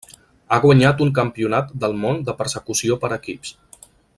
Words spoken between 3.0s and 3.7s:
per equips.